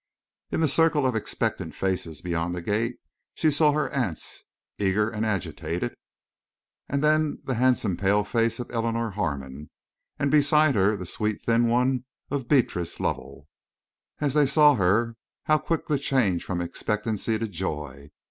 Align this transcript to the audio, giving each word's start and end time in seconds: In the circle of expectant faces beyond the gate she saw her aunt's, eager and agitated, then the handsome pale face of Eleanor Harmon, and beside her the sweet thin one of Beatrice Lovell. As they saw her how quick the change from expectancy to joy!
In 0.49 0.61
the 0.61 0.67
circle 0.67 1.05
of 1.05 1.15
expectant 1.15 1.75
faces 1.75 2.23
beyond 2.23 2.55
the 2.55 2.61
gate 2.63 2.97
she 3.35 3.51
saw 3.51 3.71
her 3.71 3.87
aunt's, 3.91 4.45
eager 4.79 5.07
and 5.11 5.23
agitated, 5.23 5.93
then 6.89 7.37
the 7.43 7.53
handsome 7.53 7.97
pale 7.97 8.23
face 8.23 8.57
of 8.57 8.71
Eleanor 8.71 9.11
Harmon, 9.11 9.69
and 10.17 10.31
beside 10.31 10.73
her 10.73 10.97
the 10.97 11.05
sweet 11.05 11.43
thin 11.43 11.67
one 11.67 12.05
of 12.31 12.47
Beatrice 12.47 12.99
Lovell. 12.99 13.47
As 14.17 14.33
they 14.33 14.47
saw 14.47 14.73
her 14.73 15.17
how 15.43 15.59
quick 15.59 15.85
the 15.85 15.99
change 15.99 16.43
from 16.43 16.61
expectancy 16.61 17.37
to 17.37 17.47
joy! 17.47 18.09